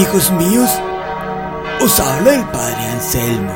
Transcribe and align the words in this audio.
Hijos 0.00 0.30
míos, 0.30 0.70
os 1.80 1.98
habla 1.98 2.36
el 2.36 2.44
Padre 2.52 2.84
Anselmo. 2.86 3.52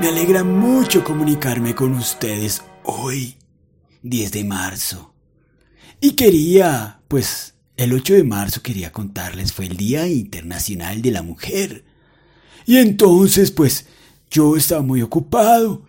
Me 0.00 0.08
alegra 0.08 0.42
mucho 0.42 1.04
comunicarme 1.04 1.72
con 1.72 1.92
ustedes 1.92 2.62
hoy, 2.82 3.36
10 4.02 4.32
de 4.32 4.42
marzo. 4.42 5.14
Y 6.00 6.12
quería, 6.12 7.00
pues, 7.06 7.54
el 7.76 7.92
8 7.92 8.14
de 8.14 8.24
marzo 8.24 8.60
quería 8.60 8.90
contarles, 8.90 9.52
fue 9.52 9.66
el 9.66 9.76
Día 9.76 10.08
Internacional 10.08 11.00
de 11.00 11.12
la 11.12 11.22
Mujer. 11.22 11.84
Y 12.66 12.78
entonces, 12.78 13.52
pues, 13.52 13.86
yo 14.32 14.56
estaba 14.56 14.82
muy 14.82 15.02
ocupado 15.02 15.84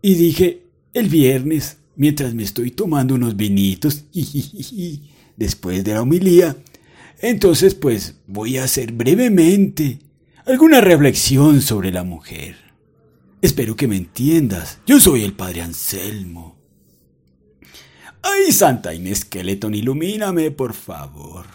y 0.00 0.14
dije, 0.14 0.62
el 0.94 1.10
viernes, 1.10 1.76
mientras 1.94 2.32
me 2.32 2.44
estoy 2.44 2.70
tomando 2.70 3.16
unos 3.16 3.36
vinitos, 3.36 4.04
después 5.36 5.84
de 5.84 5.92
la 5.92 6.00
homilía, 6.00 6.56
entonces, 7.20 7.74
pues 7.74 8.16
voy 8.26 8.58
a 8.58 8.64
hacer 8.64 8.92
brevemente 8.92 10.00
alguna 10.44 10.80
reflexión 10.80 11.62
sobre 11.62 11.90
la 11.90 12.04
mujer. 12.04 12.56
Espero 13.40 13.76
que 13.76 13.88
me 13.88 13.96
entiendas. 13.96 14.78
Yo 14.86 15.00
soy 15.00 15.24
el 15.24 15.32
padre 15.32 15.62
Anselmo. 15.62 16.56
Ay, 18.22 18.52
Santa 18.52 18.92
Inés 18.92 19.20
Skeleton, 19.20 19.74
ilumíname, 19.74 20.50
por 20.50 20.74
favor. 20.74 21.46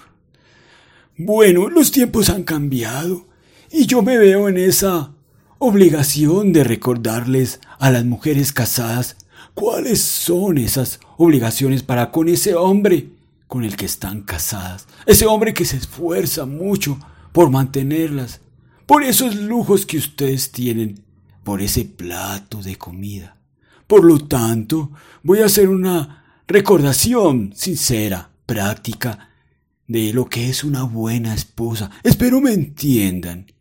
Bueno, 1.17 1.69
los 1.69 1.91
tiempos 1.91 2.29
han 2.29 2.43
cambiado 2.43 3.27
y 3.69 3.85
yo 3.85 4.01
me 4.01 4.17
veo 4.17 4.49
en 4.49 4.57
esa 4.57 5.11
obligación 5.59 6.53
de 6.53 6.63
recordarles 6.63 7.59
a 7.77 7.91
las 7.91 8.05
mujeres 8.05 8.51
casadas 8.51 9.17
cuáles 9.53 10.01
son 10.01 10.57
esas 10.57 10.99
obligaciones 11.17 11.83
para 11.83 12.11
con 12.11 12.29
ese 12.29 12.55
hombre 12.55 13.09
con 13.51 13.65
el 13.65 13.75
que 13.75 13.85
están 13.85 14.21
casadas, 14.21 14.87
ese 15.05 15.25
hombre 15.25 15.53
que 15.53 15.65
se 15.65 15.75
esfuerza 15.75 16.45
mucho 16.45 16.97
por 17.33 17.49
mantenerlas, 17.49 18.39
por 18.85 19.03
esos 19.03 19.35
lujos 19.35 19.85
que 19.85 19.97
ustedes 19.97 20.53
tienen, 20.53 21.03
por 21.43 21.61
ese 21.61 21.83
plato 21.83 22.61
de 22.61 22.77
comida. 22.77 23.35
Por 23.87 24.05
lo 24.05 24.19
tanto, 24.19 24.93
voy 25.21 25.39
a 25.39 25.47
hacer 25.47 25.67
una 25.67 26.43
recordación 26.47 27.51
sincera, 27.53 28.31
práctica, 28.45 29.31
de 29.85 30.13
lo 30.13 30.29
que 30.29 30.47
es 30.47 30.63
una 30.63 30.83
buena 30.83 31.33
esposa. 31.33 31.91
Espero 32.03 32.39
me 32.39 32.53
entiendan 32.53 33.51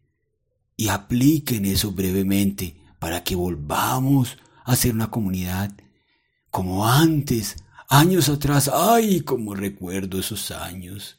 y 0.77 0.87
apliquen 0.87 1.65
eso 1.65 1.91
brevemente 1.91 2.77
para 3.01 3.25
que 3.25 3.35
volvamos 3.35 4.39
a 4.65 4.77
ser 4.77 4.95
una 4.95 5.11
comunidad 5.11 5.73
como 6.49 6.87
antes, 6.87 7.57
Años 7.93 8.29
atrás, 8.29 8.71
ay, 8.73 9.23
como 9.23 9.53
recuerdo 9.53 10.21
esos 10.21 10.53
años. 10.53 11.19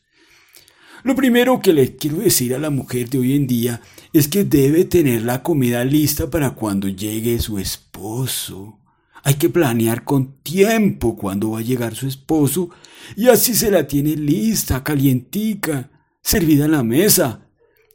Lo 1.03 1.17
primero 1.17 1.59
que 1.59 1.73
le 1.73 1.97
quiero 1.97 2.19
decir 2.19 2.55
a 2.55 2.59
la 2.59 2.69
mujer 2.69 3.09
de 3.09 3.19
hoy 3.19 3.35
en 3.35 3.45
día 3.45 3.81
es 4.13 4.29
que 4.29 4.45
debe 4.45 4.85
tener 4.85 5.23
la 5.23 5.43
comida 5.43 5.83
lista 5.83 6.29
para 6.29 6.51
cuando 6.51 6.87
llegue 6.87 7.39
su 7.39 7.59
esposo. 7.59 8.79
Hay 9.21 9.33
que 9.33 9.49
planear 9.49 10.05
con 10.05 10.41
tiempo 10.43 11.17
cuándo 11.17 11.51
va 11.51 11.59
a 11.59 11.63
llegar 11.63 11.93
su 11.93 12.07
esposo 12.07 12.69
y 13.17 13.27
así 13.27 13.53
se 13.53 13.69
la 13.69 13.85
tiene 13.85 14.15
lista, 14.15 14.81
calientica, 14.81 15.91
servida 16.21 16.63
en 16.63 16.71
la 16.71 16.83
mesa. 16.83 17.47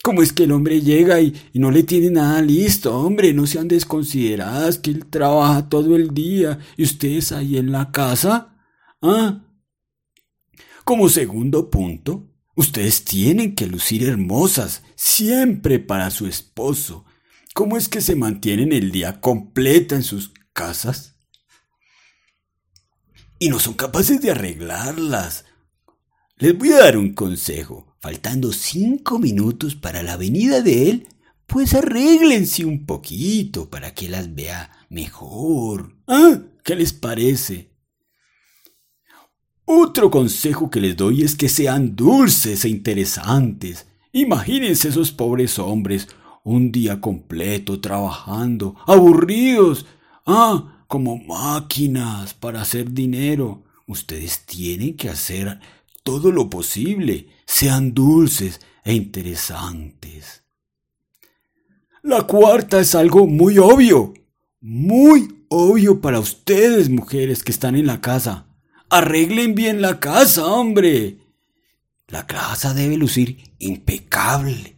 ¿Cómo 0.02 0.20
es 0.20 0.34
que 0.34 0.44
el 0.44 0.52
hombre 0.52 0.82
llega 0.82 1.18
y, 1.22 1.34
y, 1.54 1.60
no 1.60 1.70
le 1.70 1.82
tiene 1.82 2.10
nada 2.10 2.42
listo? 2.42 2.94
Hombre, 2.94 3.32
no 3.32 3.46
sean 3.46 3.68
desconsideradas 3.68 4.78
que 4.78 4.90
él 4.90 5.06
trabaja 5.06 5.66
todo 5.70 5.96
el 5.96 6.12
día 6.12 6.58
y 6.76 6.82
ustedes 6.82 7.32
ahí 7.32 7.56
en 7.56 7.72
la 7.72 7.90
casa. 7.90 8.52
¿Ah? 9.02 9.42
Como 10.84 11.08
segundo 11.08 11.70
punto, 11.70 12.30
ustedes 12.54 13.04
tienen 13.04 13.54
que 13.54 13.66
lucir 13.66 14.08
hermosas 14.08 14.82
siempre 14.94 15.78
para 15.78 16.10
su 16.10 16.26
esposo. 16.26 17.04
¿Cómo 17.54 17.76
es 17.76 17.88
que 17.88 18.00
se 18.00 18.14
mantienen 18.16 18.72
el 18.72 18.92
día 18.92 19.20
completo 19.20 19.94
en 19.94 20.02
sus 20.02 20.32
casas? 20.52 21.16
Y 23.38 23.48
no 23.48 23.58
son 23.58 23.74
capaces 23.74 24.20
de 24.20 24.30
arreglarlas. 24.30 25.44
Les 26.36 26.56
voy 26.56 26.72
a 26.72 26.78
dar 26.78 26.96
un 26.96 27.14
consejo. 27.14 27.96
Faltando 28.00 28.52
cinco 28.52 29.18
minutos 29.18 29.74
para 29.74 30.02
la 30.02 30.16
venida 30.16 30.60
de 30.60 30.90
él, 30.90 31.08
pues 31.46 31.74
arréglense 31.74 32.64
un 32.64 32.86
poquito 32.86 33.68
para 33.68 33.94
que 33.94 34.08
las 34.08 34.34
vea 34.34 34.70
mejor. 34.88 35.96
¿Ah? 36.06 36.40
¿Qué 36.62 36.76
les 36.76 36.92
parece? 36.92 37.75
Otro 39.68 40.12
consejo 40.12 40.70
que 40.70 40.80
les 40.80 40.96
doy 40.96 41.22
es 41.22 41.34
que 41.34 41.48
sean 41.48 41.96
dulces 41.96 42.64
e 42.64 42.68
interesantes. 42.68 43.88
Imagínense 44.12 44.88
esos 44.88 45.10
pobres 45.10 45.58
hombres 45.58 46.06
un 46.44 46.70
día 46.70 47.00
completo 47.00 47.80
trabajando, 47.80 48.76
aburridos, 48.86 49.84
ah, 50.24 50.84
como 50.86 51.18
máquinas 51.18 52.32
para 52.32 52.62
hacer 52.62 52.92
dinero. 52.92 53.64
Ustedes 53.88 54.46
tienen 54.46 54.96
que 54.96 55.08
hacer 55.08 55.58
todo 56.04 56.30
lo 56.30 56.48
posible. 56.48 57.26
Sean 57.44 57.92
dulces 57.92 58.60
e 58.84 58.94
interesantes. 58.94 60.44
La 62.04 62.22
cuarta 62.22 62.78
es 62.78 62.94
algo 62.94 63.26
muy 63.26 63.58
obvio, 63.58 64.14
muy 64.60 65.44
obvio 65.48 66.00
para 66.00 66.20
ustedes, 66.20 66.88
mujeres 66.88 67.42
que 67.42 67.50
están 67.50 67.74
en 67.74 67.88
la 67.88 68.00
casa. 68.00 68.46
Arreglen 68.88 69.54
bien 69.54 69.82
la 69.82 69.98
casa, 69.98 70.46
hombre. 70.46 71.18
La 72.08 72.26
casa 72.26 72.72
debe 72.72 72.96
lucir 72.96 73.38
impecable. 73.58 74.76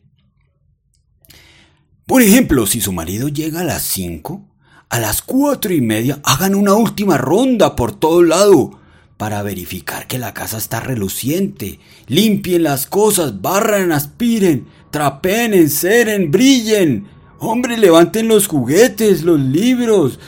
Por 2.07 2.23
ejemplo, 2.23 2.67
si 2.67 2.81
su 2.81 2.93
marido 2.93 3.29
llega 3.29 3.61
a 3.61 3.65
las 3.65 3.83
cinco, 3.83 4.49
a 4.89 4.99
las 4.99 5.21
cuatro 5.21 5.75
y 5.75 5.83
media 5.83 6.21
hagan 6.25 6.55
una 6.55 6.73
última 6.73 7.19
ronda 7.19 7.77
por 7.77 7.95
todo 7.95 8.23
lado 8.23 8.81
para 9.19 9.43
verificar 9.43 10.07
que 10.07 10.19
la 10.19 10.33
casa 10.33 10.57
está 10.57 10.81
reluciente. 10.81 11.81
Limpien 12.07 12.63
las 12.63 12.87
cosas, 12.87 13.43
barran, 13.43 13.93
aspiren, 13.93 14.69
trapeen, 14.91 15.53
enceren, 15.53 16.31
brillen. 16.31 17.09
Hombre, 17.41 17.77
levanten 17.77 18.27
los 18.27 18.47
juguetes, 18.47 19.23
los 19.23 19.39
libros. 19.39 20.19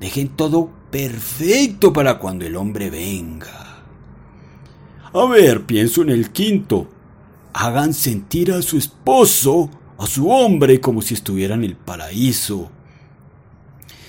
Dejen 0.00 0.28
todo 0.28 0.70
perfecto 0.90 1.92
para 1.92 2.18
cuando 2.18 2.44
el 2.44 2.56
hombre 2.56 2.90
venga. 2.90 3.84
A 5.12 5.24
ver, 5.26 5.64
pienso 5.66 6.02
en 6.02 6.10
el 6.10 6.30
quinto. 6.30 6.88
Hagan 7.52 7.94
sentir 7.94 8.52
a 8.52 8.62
su 8.62 8.78
esposo, 8.78 9.70
a 9.98 10.06
su 10.06 10.30
hombre, 10.30 10.80
como 10.80 11.02
si 11.02 11.14
estuviera 11.14 11.54
en 11.54 11.64
el 11.64 11.76
paraíso. 11.76 12.70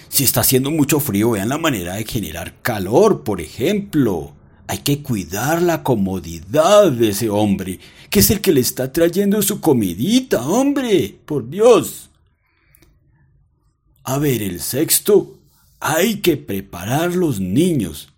Si 0.10 0.24
está 0.24 0.42
haciendo 0.42 0.70
mucho 0.70 1.00
frío, 1.00 1.32
vean 1.32 1.50
la 1.50 1.58
manera 1.58 1.96
de 1.96 2.06
generar 2.06 2.62
calor, 2.62 3.24
por 3.24 3.42
ejemplo. 3.42 4.34
Hay 4.68 4.80
que 4.80 5.02
cuidar 5.02 5.62
la 5.62 5.84
comodidad 5.84 6.92
de 6.92 7.10
ese 7.10 7.30
hombre, 7.30 7.80
que 8.10 8.20
es 8.20 8.30
el 8.30 8.42
que 8.42 8.52
le 8.52 8.62
está 8.62 8.92
trayendo 8.92 9.42
su 9.42 9.60
comidita, 9.60 10.46
hombre, 10.46 11.18
por 11.26 11.50
Dios. 11.50 12.10
A 14.04 14.18
ver, 14.18 14.44
el 14.44 14.60
sexto, 14.60 15.41
hay 15.82 16.18
que 16.18 16.38
preparar 16.38 17.16
los 17.16 17.40
niños. 17.40 18.14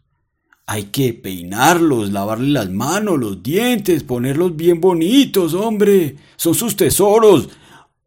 Hay 0.65 0.85
que 0.85 1.13
peinarlos, 1.13 2.11
lavarles 2.11 2.49
las 2.49 2.69
manos, 2.69 3.17
los 3.17 3.41
dientes, 3.41 4.03
ponerlos 4.03 4.55
bien 4.55 4.81
bonitos, 4.81 5.53
hombre. 5.53 6.17
Son 6.35 6.53
sus 6.53 6.75
tesoros. 6.75 7.49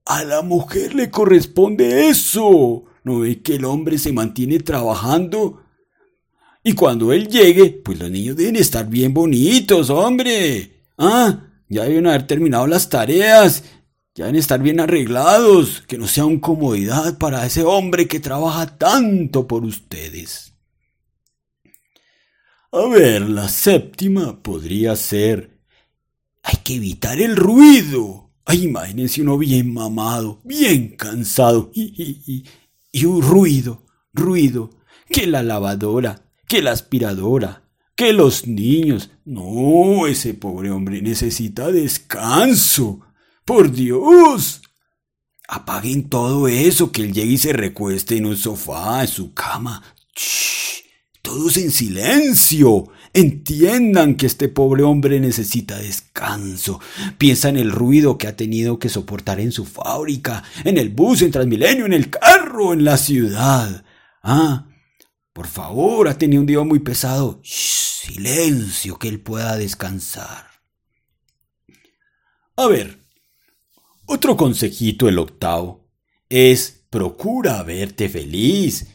A 0.05 0.25
la 0.25 0.43
mujer 0.43 0.95
le 0.95 1.11
corresponde 1.11 2.09
eso. 2.09 2.85
¿No 3.03 3.21
ve 3.21 3.41
que 3.41 3.57
el 3.57 3.65
hombre 3.65 3.99
se 3.99 4.13
mantiene 4.13 4.61
trabajando? 4.61 5.63
Y 6.63 6.75
cuando 6.75 7.13
él 7.13 7.29
llegue, 7.29 7.71
pues 7.71 7.99
los 7.99 8.11
niños 8.11 8.37
deben 8.37 8.57
estar 8.57 8.87
bien 8.89 9.15
bonitos, 9.15 9.89
hombre. 9.89 10.83
Ah, 10.99 11.45
ya 11.69 11.85
deben 11.85 12.07
haber 12.07 12.27
terminado 12.27 12.67
las 12.67 12.89
tareas 12.91 13.65
ya 14.17 14.25
deben 14.25 14.41
estar 14.41 14.63
bien 14.63 14.81
arreglados, 14.81 15.83
que 15.87 15.99
no 15.99 16.09
sea 16.09 16.25
un 16.25 16.41
comodidad 16.41 17.19
para 17.19 17.45
ese 17.45 17.65
hombre 17.65 18.09
que 18.09 18.19
trabaja 18.19 18.79
tanto 18.79 19.47
por 19.47 19.63
ustedes. 19.63 20.55
A 22.73 22.89
ver, 22.89 23.29
la 23.29 23.49
séptima 23.49 24.43
podría 24.43 24.97
ser... 24.97 25.61
Hay 26.43 26.57
que 26.65 26.77
evitar 26.77 27.21
el 27.21 27.37
ruido. 27.37 28.31
Ay, 28.47 28.65
imagínense 28.65 29.21
uno 29.21 29.37
bien 29.37 29.75
mamado, 29.75 30.41
bien 30.45 30.97
cansado. 30.97 31.71
Y, 31.75 32.23
y, 32.27 32.45
y 32.93 33.05
un 33.05 33.21
ruido, 33.21 33.85
ruido. 34.15 34.71
Que 35.11 35.27
la 35.27 35.43
lavadora, 35.43 36.31
que 36.49 36.63
la 36.63 36.73
aspiradora, 36.73 37.65
que 37.95 38.15
los 38.15 38.47
niños. 38.47 39.11
No, 39.27 40.07
ese 40.07 40.33
pobre 40.35 40.71
hombre 40.71 41.03
necesita 41.03 41.71
descanso. 41.71 43.06
¡Por 43.47 43.71
Dios! 43.71 44.61
Apaguen 45.47 46.11
todo 46.11 46.49
eso, 46.49 46.91
que 46.91 47.03
él 47.03 47.13
llegue 47.13 47.35
y 47.35 47.39
se 47.39 47.53
recueste 47.53 48.17
en 48.17 48.27
un 48.27 48.37
sofá, 48.37 49.03
en 49.03 49.09
su 49.09 49.33
cama. 49.33 49.83
todos 51.23 51.57
en 51.57 51.71
silencio. 51.71 52.89
Entiendan 53.13 54.17
que 54.17 54.27
este 54.27 54.49
pobre 54.49 54.83
hombre 54.83 55.21
necesita 55.21 55.79
descanso. 55.79 56.81
Piensa 57.19 57.49
en 57.49 57.57
el 57.57 57.71
ruido 57.71 58.19
que 58.19 58.27
ha 58.27 58.37
tenido 58.37 58.81
que 58.81 58.89
soportar 58.89 59.39
en 59.39 59.53
su 59.53 59.65
fábrica, 59.65 60.43
en 60.65 60.77
el 60.77 60.89
bus, 60.89 61.23
en 61.23 61.31
Transmilenio, 61.31 61.87
en 61.87 61.93
el 61.93 62.11
carro, 62.11 62.73
en 62.73 62.85
la 62.85 62.97
ciudad. 62.97 63.85
Ah, 64.25 64.67
por 65.33 65.47
favor, 65.47 66.09
ha 66.09 66.19
tenido 66.19 66.41
un 66.41 66.47
día 66.47 66.61
muy 66.63 66.81
pesado. 66.81 67.41
silencio, 67.45 68.99
que 68.99 69.09
él 69.09 69.21
pueda 69.21 69.57
descansar. 69.57 70.47
A 72.57 72.67
ver, 72.67 73.06
otro 74.07 74.37
consejito, 74.37 75.09
el 75.09 75.19
octavo, 75.19 75.89
es 76.29 76.85
procura 76.91 77.63
verte 77.63 78.09
feliz 78.09 78.87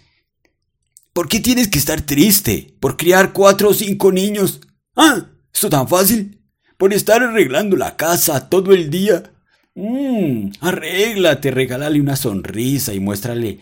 ¿Por 1.13 1.27
qué 1.27 1.41
tienes 1.41 1.67
que 1.67 1.77
estar 1.77 2.01
triste? 2.01 2.73
¿Por 2.79 2.95
criar 2.95 3.33
cuatro 3.33 3.69
o 3.69 3.73
cinco 3.73 4.13
niños? 4.13 4.61
Ah, 4.95 5.27
¿esto 5.53 5.69
tan 5.69 5.87
fácil? 5.87 6.39
¿Por 6.77 6.93
estar 6.93 7.21
arreglando 7.21 7.75
la 7.75 7.97
casa 7.97 8.49
todo 8.49 8.71
el 8.71 8.89
día? 8.89 9.33
Mmm, 9.75 10.51
arréglate, 10.61 11.51
regálale 11.51 11.99
una 11.99 12.15
sonrisa 12.15 12.93
y 12.93 13.01
muéstrale 13.01 13.59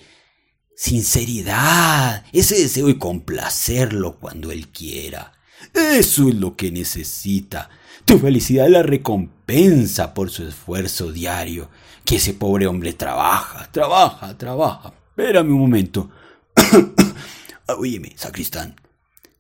sinceridad, 0.76 2.24
ese 2.32 2.56
deseo 2.56 2.88
de 2.88 3.00
complacerlo 3.00 4.20
cuando 4.20 4.52
él 4.52 4.68
quiera. 4.68 5.34
Eso 5.74 6.30
es 6.30 6.36
lo 6.36 6.56
que 6.56 6.72
necesita. 6.72 7.70
Tu 8.06 8.18
felicidad 8.20 8.66
es 8.66 8.72
la 8.72 8.84
recompensa 8.84 10.14
por 10.14 10.30
su 10.30 10.48
esfuerzo 10.48 11.12
diario. 11.12 11.70
Que 12.06 12.16
ese 12.16 12.34
pobre 12.34 12.68
hombre 12.68 12.94
trabaja, 12.94 13.70
trabaja, 13.72 14.38
trabaja. 14.38 14.94
Espérame 15.10 15.52
un 15.52 15.60
momento. 15.60 16.10
Óyeme, 17.78 18.14
sacristán. 18.18 18.76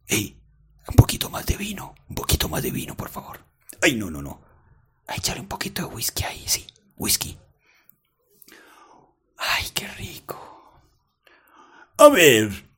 Ey, 0.07 0.37
un 0.87 0.95
poquito 0.95 1.29
más 1.29 1.45
de 1.45 1.57
vino, 1.57 1.95
un 2.09 2.15
poquito 2.15 2.49
más 2.49 2.61
de 2.61 2.71
vino, 2.71 2.95
por 2.95 3.09
favor. 3.09 3.39
Ay, 3.81 3.95
no, 3.95 4.09
no, 4.09 4.21
no. 4.21 4.41
Échale 5.07 5.39
un 5.39 5.47
poquito 5.47 5.87
de 5.87 5.95
whisky 5.95 6.23
ahí, 6.23 6.43
sí, 6.45 6.65
whisky. 6.97 7.37
Ay, 9.37 9.65
qué 9.73 9.87
rico. 9.87 10.37
A 11.97 12.09
ver, 12.09 12.69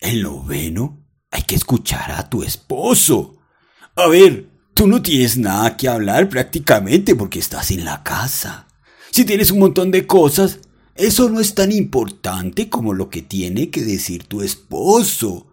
el 0.00 0.22
noveno, 0.22 1.05
hay 1.30 1.42
que 1.42 1.54
escuchar 1.54 2.12
a 2.12 2.28
tu 2.28 2.42
esposo. 2.42 3.36
A 3.94 4.08
ver, 4.08 4.48
tú 4.74 4.86
no 4.86 5.02
tienes 5.02 5.36
nada 5.36 5.76
que 5.76 5.88
hablar 5.88 6.28
prácticamente 6.28 7.14
porque 7.14 7.38
estás 7.38 7.70
en 7.70 7.84
la 7.84 8.02
casa. 8.02 8.68
Si 9.10 9.24
tienes 9.24 9.50
un 9.50 9.60
montón 9.60 9.90
de 9.90 10.06
cosas, 10.06 10.60
eso 10.94 11.28
no 11.28 11.40
es 11.40 11.54
tan 11.54 11.72
importante 11.72 12.68
como 12.68 12.94
lo 12.94 13.10
que 13.10 13.22
tiene 13.22 13.70
que 13.70 13.82
decir 13.82 14.24
tu 14.24 14.42
esposo. 14.42 15.46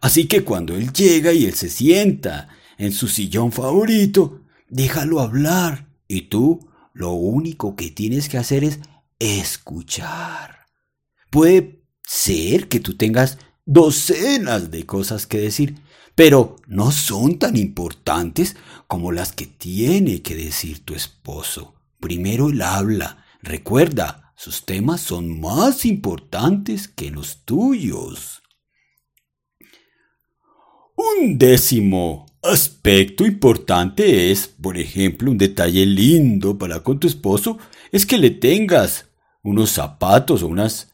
Así 0.00 0.26
que 0.26 0.44
cuando 0.44 0.74
él 0.74 0.92
llega 0.92 1.32
y 1.32 1.44
él 1.46 1.54
se 1.54 1.70
sienta 1.70 2.48
en 2.78 2.92
su 2.92 3.08
sillón 3.08 3.52
favorito, 3.52 4.40
déjalo 4.68 5.20
hablar. 5.20 5.88
Y 6.08 6.22
tú 6.22 6.68
lo 6.92 7.12
único 7.12 7.76
que 7.76 7.90
tienes 7.90 8.28
que 8.28 8.38
hacer 8.38 8.64
es 8.64 8.80
escuchar. 9.18 10.66
Puede 11.30 11.84
ser 12.02 12.68
que 12.68 12.80
tú 12.80 12.96
tengas 12.96 13.38
docenas 13.64 14.70
de 14.70 14.86
cosas 14.86 15.26
que 15.26 15.38
decir, 15.38 15.76
pero 16.14 16.56
no 16.66 16.90
son 16.90 17.38
tan 17.38 17.56
importantes 17.56 18.56
como 18.86 19.12
las 19.12 19.32
que 19.32 19.46
tiene 19.46 20.22
que 20.22 20.34
decir 20.34 20.84
tu 20.84 20.94
esposo. 20.94 21.74
Primero 22.00 22.50
él 22.50 22.62
habla. 22.62 23.24
Recuerda, 23.42 24.32
sus 24.36 24.64
temas 24.64 25.00
son 25.00 25.40
más 25.40 25.84
importantes 25.84 26.88
que 26.88 27.10
los 27.10 27.44
tuyos. 27.44 28.42
Un 30.96 31.38
décimo 31.38 32.26
aspecto 32.42 33.24
importante 33.24 34.30
es, 34.30 34.48
por 34.48 34.76
ejemplo, 34.76 35.30
un 35.30 35.38
detalle 35.38 35.86
lindo 35.86 36.58
para 36.58 36.80
con 36.80 36.98
tu 36.98 37.06
esposo 37.06 37.58
es 37.92 38.04
que 38.04 38.18
le 38.18 38.30
tengas 38.30 39.06
unos 39.42 39.70
zapatos 39.70 40.42
o 40.42 40.48
unas 40.48 40.91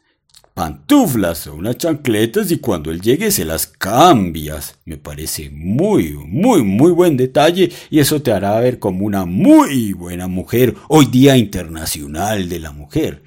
pantuflas 0.58 1.46
o 1.46 1.54
unas 1.54 1.78
chancletas 1.78 2.50
y 2.50 2.58
cuando 2.58 2.90
él 2.90 3.00
llegue 3.00 3.30
se 3.30 3.44
las 3.44 3.68
cambias. 3.68 4.76
Me 4.86 4.96
parece 4.96 5.50
muy, 5.50 6.14
muy, 6.14 6.64
muy 6.64 6.90
buen 6.90 7.16
detalle 7.16 7.70
y 7.90 8.00
eso 8.00 8.20
te 8.22 8.32
hará 8.32 8.58
ver 8.58 8.80
como 8.80 9.06
una 9.06 9.24
muy 9.24 9.92
buena 9.92 10.26
mujer 10.26 10.74
hoy 10.88 11.06
día 11.06 11.36
internacional 11.36 12.48
de 12.48 12.58
la 12.58 12.72
mujer. 12.72 13.22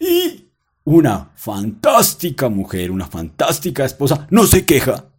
Y 0.00 0.46
una 0.84 1.30
fantástica 1.36 2.48
mujer, 2.48 2.90
una 2.90 3.06
fantástica 3.06 3.84
esposa, 3.84 4.26
no 4.30 4.46
se 4.46 4.64
queja, 4.64 5.10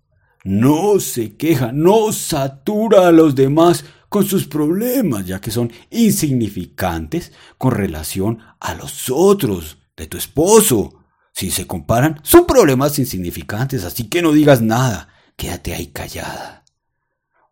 no 0.43 0.99
se 0.99 1.35
queja, 1.35 1.71
no 1.71 2.13
satura 2.13 3.07
a 3.07 3.11
los 3.11 3.35
demás 3.35 3.85
con 4.09 4.25
sus 4.25 4.47
problemas, 4.47 5.27
ya 5.27 5.39
que 5.39 5.51
son 5.51 5.71
insignificantes 5.91 7.31
con 7.59 7.73
relación 7.73 8.39
a 8.59 8.73
los 8.73 9.11
otros 9.11 9.77
de 9.95 10.07
tu 10.07 10.17
esposo. 10.17 10.95
Si 11.37 11.51
se 11.51 11.67
comparan, 11.67 12.19
son 12.23 12.47
problemas 12.47 12.97
insignificantes, 12.97 13.83
así 13.83 14.09
que 14.09 14.23
no 14.23 14.31
digas 14.31 14.59
nada, 14.59 15.09
quédate 15.35 15.75
ahí 15.75 15.85
callada. 15.85 16.65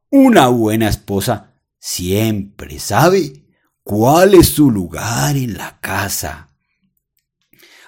Una 0.09 0.47
buena 0.47 0.89
esposa 0.89 1.53
siempre 1.77 2.79
sabe 2.79 3.45
cuál 3.83 4.33
es 4.33 4.49
su 4.49 4.71
lugar 4.71 5.37
en 5.37 5.55
la 5.55 5.79
casa. 5.81 6.49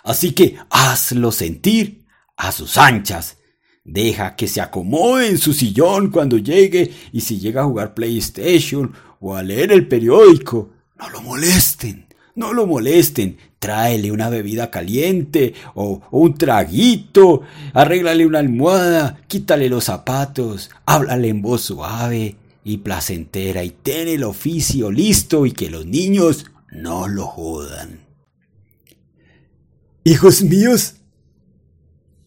Así 0.03 0.33
que 0.33 0.59
hazlo 0.69 1.31
sentir 1.31 2.05
a 2.35 2.51
sus 2.51 2.77
anchas. 2.77 3.38
Deja 3.83 4.35
que 4.35 4.47
se 4.47 4.61
acomode 4.61 5.29
en 5.29 5.39
su 5.39 5.51
sillón 5.51 6.11
cuando 6.11 6.38
llegue 6.38 6.94
y 7.11 7.21
si 7.21 7.39
llega 7.39 7.61
a 7.61 7.65
jugar 7.65 7.95
PlayStation 7.95 8.94
o 9.19 9.35
a 9.35 9.41
leer 9.41 9.71
el 9.71 9.88
periódico, 9.88 10.75
no 10.95 11.09
lo 11.09 11.23
molesten, 11.23 12.06
no 12.37 12.53
lo 12.53 12.65
molesten. 12.65 13.37
Tráele 13.59 14.11
una 14.11 14.29
bebida 14.29 14.69
caliente 14.69 15.55
o, 15.73 16.01
un 16.11 16.35
traguito, 16.35 17.41
arréglale 17.73 18.25
una 18.25 18.39
almohada, 18.39 19.19
quítale 19.27 19.67
los 19.67 19.85
zapatos, 19.85 20.69
háblale 20.85 21.29
en 21.29 21.41
voz 21.41 21.63
suave 21.63 22.35
y 22.63 22.77
placentera 22.77 23.63
y 23.63 23.71
ten 23.71 24.07
el 24.07 24.23
oficio 24.23 24.91
listo 24.91 25.45
y 25.45 25.51
que 25.51 25.71
los 25.71 25.87
niños 25.87 26.45
no 26.71 27.07
lo 27.07 27.25
jodan. 27.25 28.01
Hijos 30.03 30.43
míos, 30.43 30.97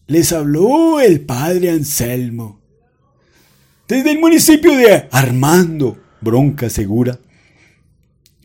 les 0.07 0.33
habló 0.33 0.99
el 0.99 1.21
padre 1.21 1.69
Anselmo. 1.69 2.59
Desde 3.87 4.11
el 4.11 4.19
municipio 4.19 4.75
de 4.75 5.07
Armando, 5.11 5.97
Bronca 6.19 6.69
Segura, 6.69 7.17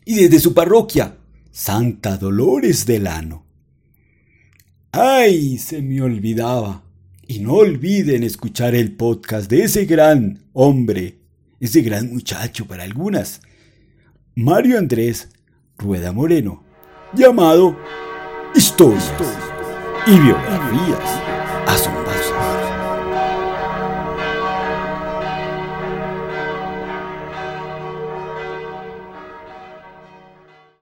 y 0.04 0.14
desde 0.14 0.38
su 0.38 0.54
parroquia, 0.54 1.15
Santa 1.58 2.18
Dolores 2.18 2.84
del 2.84 3.06
Ano. 3.06 3.46
¡Ay! 4.92 5.56
Se 5.56 5.80
me 5.80 6.02
olvidaba. 6.02 6.82
Y 7.26 7.38
no 7.38 7.54
olviden 7.54 8.24
escuchar 8.24 8.74
el 8.74 8.94
podcast 8.94 9.50
de 9.50 9.62
ese 9.62 9.86
gran 9.86 10.44
hombre, 10.52 11.16
ese 11.58 11.80
gran 11.80 12.12
muchacho 12.12 12.66
para 12.66 12.84
algunas, 12.84 13.40
Mario 14.34 14.76
Andrés 14.76 15.30
Rueda 15.78 16.12
Moreno, 16.12 16.62
llamado 17.14 17.74
historias 18.54 19.10
y 20.06 20.10
biografías 20.10 21.22
asombrosas. 21.66 22.05